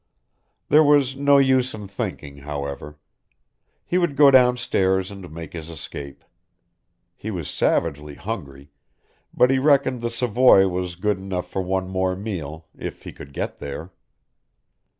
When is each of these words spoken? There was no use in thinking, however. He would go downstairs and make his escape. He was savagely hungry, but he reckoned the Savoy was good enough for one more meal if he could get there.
There 0.69 0.83
was 0.83 1.15
no 1.15 1.37
use 1.37 1.75
in 1.75 1.87
thinking, 1.87 2.37
however. 2.37 2.97
He 3.85 3.99
would 3.99 4.15
go 4.15 4.31
downstairs 4.31 5.11
and 5.11 5.29
make 5.31 5.53
his 5.53 5.69
escape. 5.69 6.23
He 7.15 7.29
was 7.29 7.47
savagely 7.47 8.15
hungry, 8.15 8.71
but 9.31 9.51
he 9.51 9.59
reckoned 9.59 10.01
the 10.01 10.09
Savoy 10.09 10.67
was 10.67 10.95
good 10.95 11.19
enough 11.19 11.47
for 11.51 11.61
one 11.61 11.87
more 11.87 12.15
meal 12.15 12.65
if 12.75 13.03
he 13.03 13.13
could 13.13 13.31
get 13.31 13.59
there. 13.59 13.91